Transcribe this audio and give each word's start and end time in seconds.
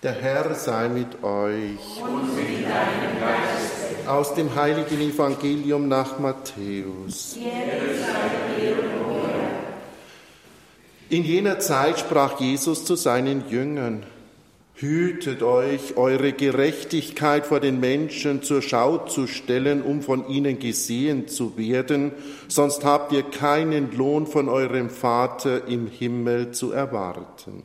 Der 0.00 0.12
Herr 0.12 0.54
sei 0.54 0.88
mit 0.88 1.24
euch. 1.24 2.00
Und 2.00 2.36
mit 2.36 2.64
deinem 2.64 3.20
Geist. 3.20 4.06
Aus 4.06 4.32
dem 4.32 4.54
heiligen 4.54 5.00
Evangelium 5.00 5.88
nach 5.88 6.20
Matthäus. 6.20 7.36
In 11.10 11.24
jener 11.24 11.58
Zeit 11.58 11.98
sprach 11.98 12.38
Jesus 12.38 12.84
zu 12.84 12.94
seinen 12.94 13.48
Jüngern, 13.50 14.04
Hütet 14.76 15.42
euch, 15.42 15.96
eure 15.96 16.32
Gerechtigkeit 16.32 17.44
vor 17.44 17.58
den 17.58 17.80
Menschen 17.80 18.44
zur 18.44 18.62
Schau 18.62 18.98
zu 18.98 19.26
stellen, 19.26 19.82
um 19.82 20.02
von 20.02 20.28
ihnen 20.28 20.60
gesehen 20.60 21.26
zu 21.26 21.58
werden, 21.58 22.12
sonst 22.46 22.84
habt 22.84 23.10
ihr 23.10 23.24
keinen 23.24 23.90
Lohn 23.96 24.28
von 24.28 24.48
eurem 24.48 24.90
Vater 24.90 25.66
im 25.66 25.88
Himmel 25.88 26.52
zu 26.52 26.70
erwarten. 26.70 27.64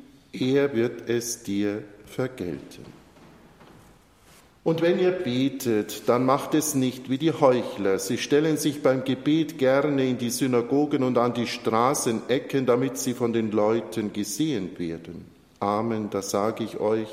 er 0.33 0.73
wird 0.73 1.09
es 1.09 1.43
dir 1.43 1.83
vergelten. 2.05 2.85
Und 4.63 4.83
wenn 4.83 4.99
ihr 4.99 5.11
betet, 5.11 6.07
dann 6.07 6.23
macht 6.23 6.53
es 6.53 6.75
nicht 6.75 7.09
wie 7.09 7.17
die 7.17 7.31
Heuchler. 7.31 7.97
Sie 7.97 8.19
stellen 8.19 8.57
sich 8.57 8.83
beim 8.83 9.03
Gebet 9.03 9.57
gerne 9.57 10.07
in 10.07 10.19
die 10.19 10.29
Synagogen 10.29 11.03
und 11.03 11.17
an 11.17 11.33
die 11.33 11.47
Straßenecken, 11.47 12.67
damit 12.67 12.97
sie 12.97 13.15
von 13.15 13.33
den 13.33 13.51
Leuten 13.51 14.13
gesehen 14.13 14.77
werden. 14.77 15.25
Amen, 15.59 16.11
das 16.11 16.29
sage 16.29 16.63
ich 16.63 16.79
euch, 16.79 17.07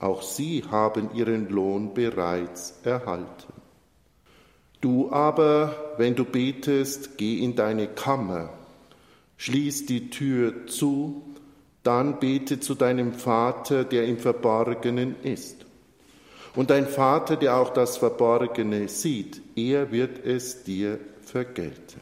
auch 0.00 0.22
sie 0.22 0.64
haben 0.70 1.10
ihren 1.14 1.50
Lohn 1.50 1.92
bereits 1.92 2.78
erhalten. 2.82 3.52
Du 4.80 5.10
aber, 5.10 5.94
wenn 5.98 6.14
du 6.14 6.24
betest, 6.24 7.18
geh 7.18 7.42
in 7.42 7.56
deine 7.56 7.88
Kammer, 7.88 8.50
schließ 9.36 9.84
die 9.84 10.08
Tür 10.08 10.66
zu 10.66 11.22
dann 11.86 12.18
bete 12.18 12.60
zu 12.60 12.74
deinem 12.74 13.12
Vater, 13.12 13.84
der 13.84 14.06
im 14.06 14.18
Verborgenen 14.18 15.16
ist. 15.22 15.64
Und 16.54 16.70
dein 16.70 16.86
Vater, 16.86 17.36
der 17.36 17.56
auch 17.56 17.70
das 17.70 17.98
Verborgene 17.98 18.88
sieht, 18.88 19.42
er 19.54 19.92
wird 19.92 20.24
es 20.24 20.64
dir 20.64 20.98
vergelten. 21.22 22.00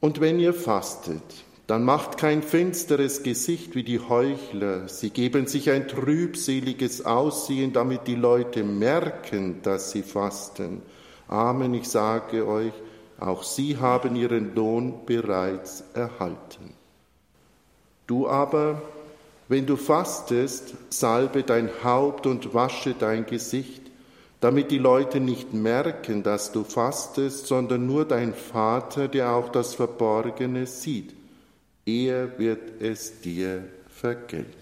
Und 0.00 0.20
wenn 0.20 0.38
ihr 0.38 0.54
fastet, 0.54 1.44
dann 1.66 1.84
macht 1.84 2.16
kein 2.16 2.42
finsteres 2.42 3.22
Gesicht 3.22 3.74
wie 3.74 3.82
die 3.82 4.00
Heuchler. 4.00 4.88
Sie 4.88 5.10
geben 5.10 5.46
sich 5.46 5.70
ein 5.70 5.86
trübseliges 5.86 7.04
Aussehen, 7.04 7.74
damit 7.74 8.06
die 8.06 8.14
Leute 8.14 8.64
merken, 8.64 9.60
dass 9.62 9.90
sie 9.90 10.02
fasten. 10.02 10.80
Amen, 11.26 11.74
ich 11.74 11.86
sage 11.88 12.46
euch, 12.46 12.72
auch 13.20 13.42
sie 13.42 13.76
haben 13.76 14.16
ihren 14.16 14.54
Lohn 14.54 15.04
bereits 15.04 15.84
erhalten. 15.92 16.77
Du 18.08 18.26
aber, 18.26 18.80
wenn 19.48 19.66
du 19.66 19.76
fastest, 19.76 20.74
salbe 20.88 21.42
dein 21.42 21.70
Haupt 21.84 22.26
und 22.26 22.54
wasche 22.54 22.94
dein 22.98 23.26
Gesicht, 23.26 23.82
damit 24.40 24.70
die 24.70 24.78
Leute 24.78 25.20
nicht 25.20 25.52
merken, 25.52 26.22
dass 26.22 26.50
du 26.50 26.64
fastest, 26.64 27.46
sondern 27.46 27.86
nur 27.86 28.06
dein 28.06 28.32
Vater, 28.32 29.08
der 29.08 29.32
auch 29.32 29.50
das 29.50 29.74
Verborgene 29.74 30.66
sieht. 30.66 31.14
Er 31.84 32.38
wird 32.38 32.80
es 32.80 33.20
dir 33.20 33.64
vergelten. 33.90 34.54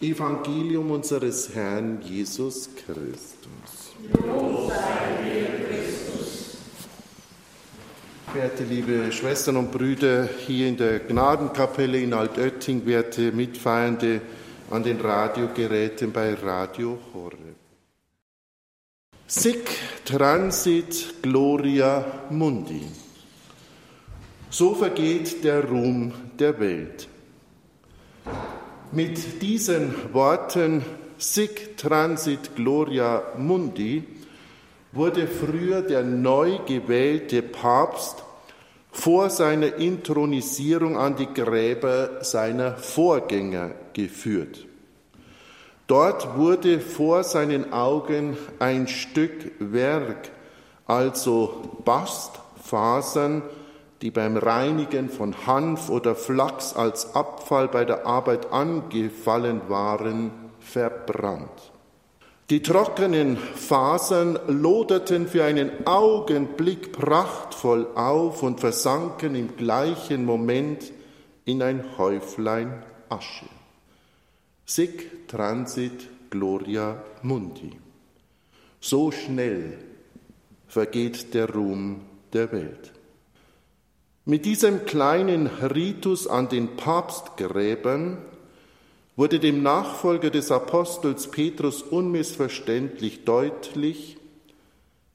Evangelium 0.00 0.90
unseres 0.90 1.54
Herrn 1.54 2.02
Jesus 2.02 2.68
Christus. 2.84 3.94
Lob 4.12 4.68
sei 4.68 5.22
dir, 5.22 5.33
Werte 8.34 8.64
liebe 8.64 9.12
Schwestern 9.12 9.56
und 9.56 9.70
Brüder 9.70 10.28
hier 10.44 10.66
in 10.66 10.76
der 10.76 10.98
Gnadenkapelle 10.98 12.00
in 12.00 12.12
Altötting, 12.12 12.84
werte 12.84 13.30
Mitfeiernde 13.30 14.22
an 14.72 14.82
den 14.82 15.00
Radiogeräten 15.00 16.10
bei 16.10 16.34
Radio 16.34 16.98
Horre. 17.14 17.54
Sic 19.28 19.70
transit 20.04 21.22
gloria 21.22 22.04
mundi. 22.30 22.82
So 24.50 24.74
vergeht 24.74 25.44
der 25.44 25.64
Ruhm 25.64 26.12
der 26.36 26.58
Welt. 26.58 27.06
Mit 28.90 29.42
diesen 29.42 30.12
Worten 30.12 30.84
Sic 31.18 31.76
transit 31.76 32.56
gloria 32.56 33.22
mundi 33.38 34.02
wurde 34.90 35.28
früher 35.28 35.82
der 35.82 36.02
neu 36.02 36.58
gewählte 36.66 37.40
Papst 37.42 38.23
vor 38.94 39.28
seiner 39.28 39.74
Inthronisierung 39.74 40.96
an 40.96 41.16
die 41.16 41.26
Gräber 41.26 42.24
seiner 42.24 42.76
Vorgänger 42.76 43.72
geführt. 43.92 44.66
Dort 45.88 46.38
wurde 46.38 46.80
vor 46.80 47.24
seinen 47.24 47.72
Augen 47.72 48.38
ein 48.60 48.86
Stück 48.86 49.50
Werk, 49.58 50.30
also 50.86 51.80
Bastfasern, 51.84 53.42
die 54.00 54.12
beim 54.12 54.36
Reinigen 54.36 55.10
von 55.10 55.34
Hanf 55.46 55.90
oder 55.90 56.14
Flachs 56.14 56.74
als 56.74 57.14
Abfall 57.16 57.68
bei 57.68 57.84
der 57.84 58.06
Arbeit 58.06 58.52
angefallen 58.52 59.62
waren, 59.68 60.30
verbrannt. 60.60 61.73
Die 62.50 62.60
trockenen 62.62 63.38
Fasern 63.38 64.38
loderten 64.48 65.26
für 65.26 65.44
einen 65.44 65.86
Augenblick 65.86 66.92
prachtvoll 66.92 67.86
auf 67.94 68.42
und 68.42 68.60
versanken 68.60 69.34
im 69.34 69.56
gleichen 69.56 70.26
Moment 70.26 70.92
in 71.46 71.62
ein 71.62 71.96
Häuflein 71.96 72.82
Asche. 73.08 73.46
Sic 74.66 75.26
transit 75.26 76.08
gloria 76.28 77.02
mundi. 77.22 77.70
So 78.78 79.10
schnell 79.10 79.78
vergeht 80.68 81.32
der 81.32 81.50
Ruhm 81.50 82.02
der 82.34 82.52
Welt. 82.52 82.92
Mit 84.26 84.44
diesem 84.44 84.84
kleinen 84.84 85.46
Ritus 85.46 86.26
an 86.26 86.48
den 86.48 86.76
Papstgräbern 86.76 88.18
wurde 89.16 89.38
dem 89.38 89.62
Nachfolger 89.62 90.30
des 90.30 90.50
Apostels 90.50 91.30
Petrus 91.30 91.82
unmissverständlich 91.82 93.24
deutlich, 93.24 94.16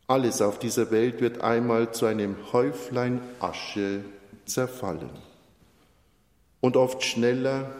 alles 0.07 0.41
auf 0.41 0.57
dieser 0.57 0.89
Welt 0.89 1.21
wird 1.21 1.41
einmal 1.41 1.93
zu 1.93 2.05
einem 2.05 2.35
Häuflein 2.51 3.21
Asche 3.39 4.03
zerfallen. 4.45 5.11
Und 6.61 6.77
oft 6.77 7.03
schneller, 7.03 7.71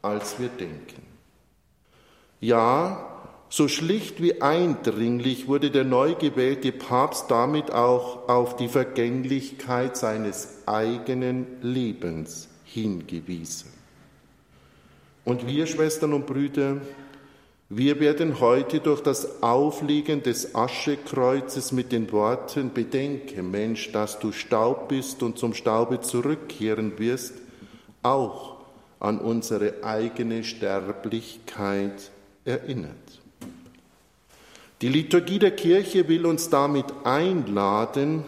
als 0.00 0.38
wir 0.38 0.48
denken. 0.48 1.02
Ja, 2.40 3.12
so 3.48 3.68
schlicht 3.68 4.22
wie 4.22 4.40
eindringlich 4.40 5.48
wurde 5.48 5.70
der 5.70 5.84
neu 5.84 6.14
gewählte 6.14 6.72
Papst 6.72 7.30
damit 7.30 7.70
auch 7.72 8.28
auf 8.28 8.56
die 8.56 8.68
Vergänglichkeit 8.68 9.96
seines 9.96 10.66
eigenen 10.66 11.46
Lebens 11.62 12.48
hingewiesen. 12.64 13.81
Und 15.24 15.46
wir, 15.46 15.66
Schwestern 15.66 16.12
und 16.14 16.26
Brüder, 16.26 16.78
wir 17.68 18.00
werden 18.00 18.40
heute 18.40 18.80
durch 18.80 19.00
das 19.00 19.42
Auflegen 19.42 20.22
des 20.22 20.54
Aschekreuzes 20.54 21.72
mit 21.72 21.90
den 21.90 22.10
Worten, 22.12 22.72
bedenke, 22.74 23.42
Mensch, 23.42 23.92
dass 23.92 24.18
du 24.18 24.32
Staub 24.32 24.88
bist 24.88 25.22
und 25.22 25.38
zum 25.38 25.54
Staube 25.54 26.00
zurückkehren 26.00 26.98
wirst, 26.98 27.34
auch 28.02 28.56
an 29.00 29.18
unsere 29.18 29.82
eigene 29.82 30.44
Sterblichkeit 30.44 32.10
erinnert. 32.44 32.92
Die 34.82 34.88
Liturgie 34.88 35.38
der 35.38 35.52
Kirche 35.52 36.08
will 36.08 36.26
uns 36.26 36.50
damit 36.50 36.86
einladen, 37.04 38.24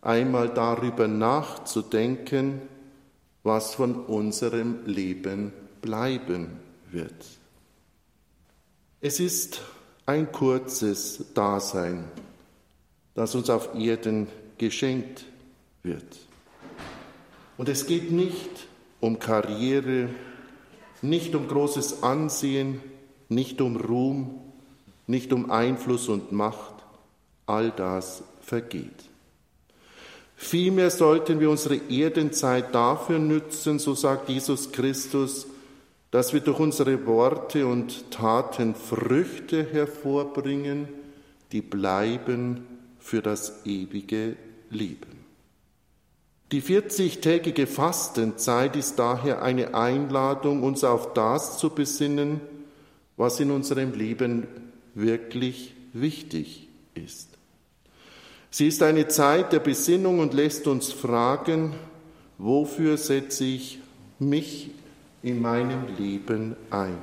einmal 0.00 0.48
darüber 0.48 1.08
nachzudenken, 1.08 2.62
was 3.42 3.74
von 3.74 3.96
unserem 3.96 4.86
Leben 4.86 5.52
bleiben 5.82 6.58
wird. 6.90 7.12
Es 9.00 9.20
ist 9.20 9.60
ein 10.06 10.32
kurzes 10.32 11.24
Dasein, 11.34 12.04
das 13.14 13.34
uns 13.34 13.50
auf 13.50 13.74
Erden 13.74 14.28
geschenkt 14.58 15.24
wird. 15.82 16.16
Und 17.58 17.68
es 17.68 17.86
geht 17.86 18.10
nicht 18.10 18.48
um 19.00 19.18
Karriere, 19.18 20.08
nicht 21.02 21.34
um 21.34 21.48
großes 21.48 22.02
Ansehen, 22.02 22.80
nicht 23.28 23.60
um 23.60 23.76
Ruhm, 23.76 24.40
nicht 25.06 25.32
um 25.32 25.50
Einfluss 25.50 26.08
und 26.08 26.32
Macht, 26.32 26.74
all 27.46 27.70
das 27.72 28.22
vergeht. 28.40 29.10
Vielmehr 30.36 30.90
sollten 30.90 31.40
wir 31.40 31.50
unsere 31.50 31.76
Erdenzeit 31.88 32.74
dafür 32.74 33.18
nützen, 33.18 33.78
so 33.78 33.94
sagt 33.94 34.28
Jesus 34.28 34.72
Christus, 34.72 35.46
dass 36.12 36.34
wir 36.34 36.40
durch 36.40 36.60
unsere 36.60 37.06
Worte 37.06 37.66
und 37.66 38.10
Taten 38.10 38.74
Früchte 38.74 39.64
hervorbringen, 39.64 40.86
die 41.52 41.62
bleiben 41.62 42.66
für 43.00 43.22
das 43.22 43.64
ewige 43.64 44.36
Leben. 44.70 45.24
Die 46.52 46.60
40-tägige 46.60 47.66
Fastenzeit 47.66 48.76
ist 48.76 48.98
daher 48.98 49.40
eine 49.40 49.74
Einladung, 49.74 50.62
uns 50.62 50.84
auf 50.84 51.14
das 51.14 51.56
zu 51.56 51.70
besinnen, 51.70 52.42
was 53.16 53.40
in 53.40 53.50
unserem 53.50 53.92
Leben 53.94 54.46
wirklich 54.94 55.74
wichtig 55.94 56.68
ist. 56.92 57.30
Sie 58.50 58.68
ist 58.68 58.82
eine 58.82 59.08
Zeit 59.08 59.54
der 59.54 59.60
Besinnung 59.60 60.18
und 60.18 60.34
lässt 60.34 60.66
uns 60.66 60.92
fragen, 60.92 61.72
wofür 62.36 62.98
setze 62.98 63.44
ich 63.44 63.78
mich 64.18 64.72
in 65.22 65.40
meinem 65.40 65.84
Leben 65.98 66.56
ein? 66.70 66.98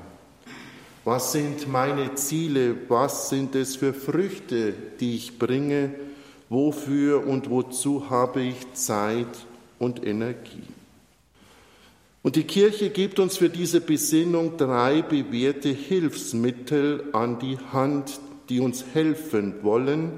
Was 1.06 1.31
sind 1.31 1.68
meine 1.68 2.16
Ziele? 2.16 2.75
Was 2.88 3.30
sind 3.30 3.56
es 3.56 3.75
für 3.75 3.94
Früchte, 3.94 4.74
die 5.00 5.16
ich 5.16 5.39
bringe? 5.39 5.92
Wofür 6.50 7.25
und 7.25 7.50
wozu 7.50 8.10
habe 8.10 8.42
ich 8.42 8.74
Zeit 8.74 9.45
und 9.80 10.06
Energie? 10.06 10.63
Und 12.21 12.36
die 12.36 12.44
Kirche 12.44 12.89
gibt 12.89 13.19
uns 13.19 13.38
für 13.38 13.50
diese 13.50 13.80
Besinnung 13.80 14.57
drei 14.57 15.01
bewährte 15.01 15.69
Hilfsmittel 15.69 17.06
an 17.13 17.39
die 17.39 17.57
Hand, 17.72 18.19
die 18.50 18.60
uns 18.60 18.83
helfen 18.94 19.63
wollen, 19.63 20.12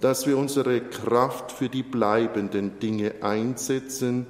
dass 0.00 0.26
wir 0.26 0.36
unsere 0.36 0.80
Kraft 0.80 1.52
für 1.52 1.68
die 1.68 1.84
bleibenden 1.84 2.80
Dinge 2.80 3.14
einsetzen. 3.20 4.26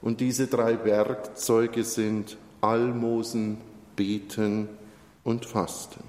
Und 0.00 0.20
diese 0.20 0.46
drei 0.46 0.84
Werkzeuge 0.84 1.84
sind 1.84 2.36
Almosen, 2.62 3.58
Beten 3.96 4.68
und 5.24 5.44
Fasten. 5.46 6.04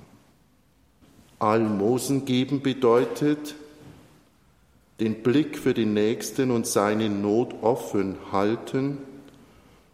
Almosen 1.40 2.26
geben 2.26 2.62
bedeutet, 2.62 3.56
den 5.00 5.24
Blick 5.24 5.58
für 5.58 5.74
den 5.74 5.94
Nächsten 5.94 6.52
und 6.52 6.68
seine 6.68 7.10
Not 7.10 7.56
offen 7.64 8.16
halten 8.32 9.00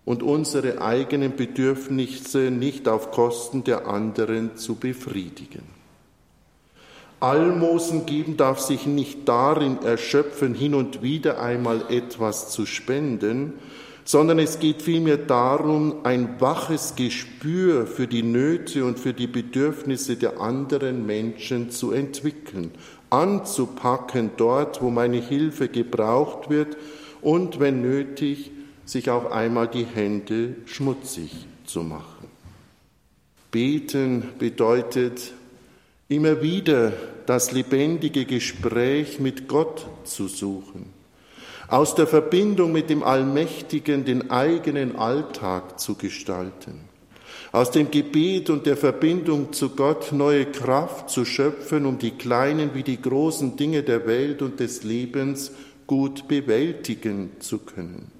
und 0.04 0.22
unsere 0.22 0.82
eigenen 0.82 1.36
Bedürfnisse 1.36 2.52
nicht 2.52 2.90
auf 2.90 3.12
Kosten 3.12 3.64
der 3.64 3.88
anderen 3.88 4.58
zu 4.58 4.76
befriedigen. 4.76 5.64
Almosen 7.22 8.06
geben 8.06 8.36
darf 8.36 8.60
sich 8.60 8.86
nicht 8.86 9.30
darin 9.30 9.82
erschöpfen, 9.82 10.54
hin 10.54 10.74
und 10.74 11.02
wieder 11.02 11.42
einmal 11.42 11.86
etwas 11.90 12.50
zu 12.50 12.66
spenden, 12.66 13.54
sondern 14.10 14.40
es 14.40 14.58
geht 14.58 14.82
vielmehr 14.82 15.18
darum, 15.18 15.98
ein 16.04 16.42
waches 16.42 16.96
Gespür 16.96 17.86
für 17.86 18.08
die 18.08 18.24
Nöte 18.24 18.84
und 18.84 18.98
für 18.98 19.14
die 19.14 19.28
Bedürfnisse 19.28 20.16
der 20.16 20.42
anderen 20.42 21.06
Menschen 21.06 21.70
zu 21.70 21.92
entwickeln, 21.92 22.72
anzupacken 23.12 24.32
dort, 24.36 24.82
wo 24.82 24.90
meine 24.90 25.18
Hilfe 25.22 25.68
gebraucht 25.68 26.50
wird 26.50 26.76
und, 27.22 27.60
wenn 27.60 27.84
nötig, 27.84 28.50
sich 28.84 29.12
auch 29.12 29.30
einmal 29.30 29.68
die 29.68 29.86
Hände 29.86 30.56
schmutzig 30.66 31.46
zu 31.66 31.84
machen. 31.84 32.30
Beten 33.52 34.24
bedeutet 34.40 35.34
immer 36.08 36.42
wieder 36.42 36.94
das 37.28 37.52
lebendige 37.52 38.26
Gespräch 38.26 39.20
mit 39.20 39.48
Gott 39.48 39.86
zu 40.04 40.28
suchen, 40.28 40.99
aus 41.70 41.94
der 41.94 42.08
Verbindung 42.08 42.72
mit 42.72 42.90
dem 42.90 43.04
Allmächtigen 43.04 44.04
den 44.04 44.32
eigenen 44.32 44.96
Alltag 44.96 45.80
zu 45.80 45.96
gestalten, 45.96 46.82
aus 47.52 47.72
dem 47.72 47.92
Gebet 47.92 48.50
und 48.50 48.66
der 48.66 48.76
Verbindung 48.78 49.54
zu 49.54 49.70
Gott 49.70 50.12
neue 50.12 50.48
Kraft 50.48 51.10
zu 51.10 51.26
schöpfen, 51.26 51.86
um 51.86 52.00
die 52.00 52.12
kleinen 52.12 52.74
wie 52.74 52.84
die 52.84 53.02
großen 53.02 53.56
Dinge 53.56 53.84
der 53.84 54.08
Welt 54.08 54.42
und 54.42 54.60
des 54.60 54.84
Lebens 54.84 55.52
gut 55.86 56.28
bewältigen 56.28 57.32
zu 57.40 57.60
können. 57.60 58.12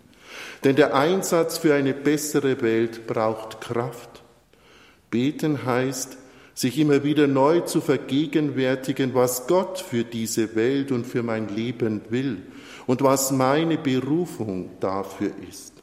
Denn 0.64 0.76
der 0.76 0.96
Einsatz 0.96 1.58
für 1.58 1.74
eine 1.74 1.94
bessere 1.94 2.62
Welt 2.62 3.08
braucht 3.08 3.62
Kraft. 3.62 4.22
Beten 5.10 5.66
heißt, 5.66 6.18
sich 6.54 6.78
immer 6.78 7.04
wieder 7.04 7.26
neu 7.26 7.62
zu 7.62 7.82
vergegenwärtigen, 7.82 9.16
was 9.16 9.48
Gott 9.48 9.80
für 9.80 10.04
diese 10.04 10.56
Welt 10.56 10.92
und 10.92 11.08
für 11.08 11.24
mein 11.24 11.48
Leben 11.48 12.02
will 12.10 12.44
und 12.90 13.04
was 13.04 13.30
meine 13.30 13.78
Berufung 13.78 14.72
dafür 14.80 15.30
ist. 15.48 15.74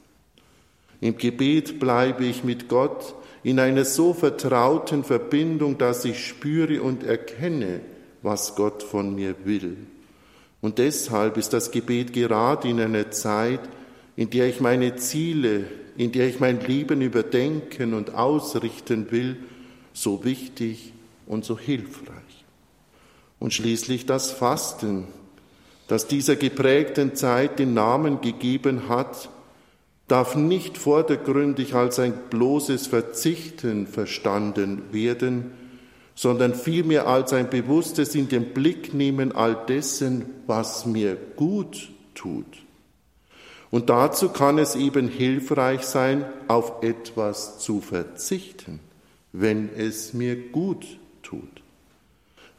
Im 1.01 1.17
Gebet 1.17 1.79
bleibe 1.79 2.25
ich 2.25 2.43
mit 2.43 2.69
Gott 2.69 3.15
in 3.45 3.61
einer 3.61 3.85
so 3.85 4.13
vertrauten 4.13 5.05
Verbindung, 5.05 5.79
dass 5.79 6.05
ich 6.05 6.27
spüre 6.27 6.83
und 6.83 7.05
erkenne, 7.05 7.81
was 8.23 8.57
Gott 8.57 8.83
von 8.83 9.15
mir 9.15 9.37
will. 9.45 9.77
Und 10.61 10.79
deshalb 10.79 11.37
ist 11.37 11.53
das 11.53 11.71
Gebet 11.71 12.13
gerade 12.13 12.67
in 12.67 12.81
einer 12.81 13.09
Zeit, 13.13 13.61
in 14.17 14.29
der 14.31 14.49
ich 14.49 14.61
meine 14.61 14.97
Ziele, 14.97 15.63
in 15.97 16.11
der 16.11 16.27
ich 16.27 16.41
mein 16.41 16.59
Leben 16.59 17.03
überdenken 17.03 17.95
und 17.95 18.17
ausrichten 18.17 19.13
will, 19.13 19.37
so 19.93 20.25
wichtig 20.25 20.93
und 21.29 21.45
so 21.45 21.57
hilfreich. 21.57 22.45
Und 23.39 23.55
schließlich 23.55 24.07
das 24.07 24.33
Fasten, 24.33 25.07
das 25.89 26.07
dieser 26.07 26.37
geprägten 26.37 27.15
Zeit 27.15 27.59
den 27.59 27.75
Namen 27.75 28.21
gegeben 28.21 28.89
hat, 28.89 29.29
darf 30.09 30.37
nicht 30.37 30.79
vordergründig 30.79 31.75
als 31.75 31.99
ein 31.99 32.15
bloßes 32.31 32.87
Verzichten 32.87 33.87
verstanden 33.87 34.93
werden, 34.93 35.53
sondern 36.15 36.55
vielmehr 36.55 37.07
als 37.07 37.33
ein 37.33 37.51
bewusstes 37.51 38.15
in 38.15 38.29
den 38.29 38.55
Blick 38.55 38.95
nehmen 38.95 39.33
all 39.33 39.57
dessen, 39.69 40.27
was 40.47 40.87
mir 40.87 41.17
gut 41.37 41.91
tut. 42.15 42.47
Und 43.71 43.91
dazu 43.91 44.31
kann 44.31 44.59
es 44.59 44.77
eben 44.77 45.09
hilfreich 45.09 45.83
sein, 45.83 46.25
auf 46.49 46.83
etwas 46.83 47.59
zu 47.59 47.81
verzichten 47.81 48.81
wenn 49.39 49.69
es 49.77 50.15
mir 50.15 50.51
gut 50.51 50.87
tut. 51.23 51.63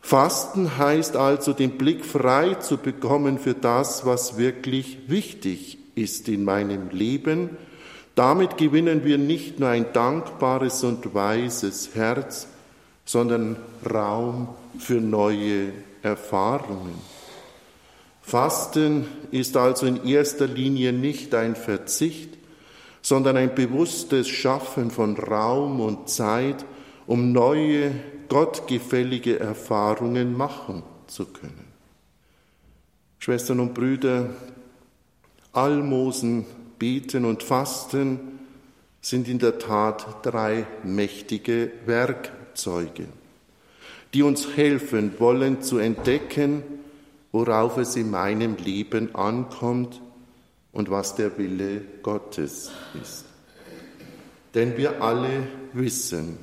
Fasten 0.01 0.77
heißt 0.77 1.16
also, 1.16 1.54
den 1.54 1.77
Blick 1.77 2.06
frei 2.06 2.56
zu 2.56 2.77
bekommen 2.77 3.39
für 3.39 3.54
das, 3.54 4.06
was 4.06 4.38
wirklich 4.38 4.98
wichtig 5.08 5.77
ist 5.96 6.30
in 6.30 6.46
meinem 6.46 6.89
Leben. 6.89 7.50
Damit 8.16 8.58
gewinnen 8.58 9.04
wir 9.04 9.18
nicht 9.18 9.60
nur 9.60 9.70
ein 9.70 9.92
dankbares 9.94 10.84
und 10.84 11.13
weises 11.13 11.94
Herz, 11.94 12.48
sondern 13.06 13.58
Raum 13.88 14.50
für 14.80 15.01
neue 15.01 15.72
Erfahrungen. 16.01 16.96
Fasten 18.22 19.06
ist 19.32 19.56
also 19.56 19.86
in 19.86 20.06
erster 20.06 20.48
Linie 20.48 20.92
nicht 20.92 21.34
ein 21.34 21.56
Verzicht, 21.56 22.30
sondern 23.01 23.38
ein 23.38 23.56
bewusstes 23.56 24.27
Schaffen 24.27 24.92
von 24.92 25.16
Raum 25.16 25.80
und 25.80 26.10
Zeit, 26.10 26.66
um 27.07 27.31
neue, 27.31 27.91
gottgefällige 28.27 29.39
Erfahrungen 29.39 30.35
machen 30.35 30.83
zu 31.07 31.25
können. 31.25 31.67
Schwestern 33.19 33.61
und 33.61 33.73
Brüder, 33.73 34.29
Almosen, 35.53 36.45
Beten 36.77 37.25
und 37.25 37.41
Fasten 37.41 38.19
sind 39.01 39.27
in 39.27 39.39
der 39.39 39.57
Tat 39.57 40.05
drei 40.23 40.67
mächtige 40.83 41.71
Werkzeuge, 41.85 43.05
die 44.13 44.21
uns 44.21 44.55
helfen 44.55 45.13
wollen 45.17 45.61
zu 45.61 45.77
entdecken, 45.77 46.61
worauf 47.31 47.77
es 47.77 47.95
in 47.95 48.11
meinem 48.11 48.57
Leben 48.57 49.15
ankommt 49.15 50.01
und 50.73 50.91
was 50.91 51.15
der 51.15 51.37
Wille 51.37 51.81
Gottes 52.03 52.71
ist. 53.01 53.25
Denn 54.53 54.75
wir 54.77 55.01
alle 55.01 55.47
wissen, 55.73 56.37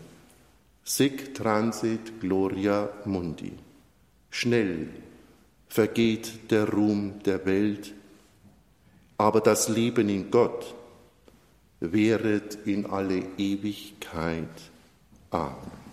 sic 0.84 1.34
transit 1.34 2.20
gloria 2.20 2.88
mundi. 3.06 3.52
Schnell 4.30 4.88
vergeht 5.68 6.50
der 6.50 6.68
Ruhm 6.68 7.22
der 7.24 7.44
Welt, 7.46 7.94
aber 9.16 9.40
das 9.40 9.68
Leben 9.68 10.08
in 10.08 10.30
Gott 10.30 10.74
währet 11.80 12.58
in 12.66 12.86
alle 12.86 13.24
Ewigkeit. 13.38 14.48
Amen. 15.30 15.83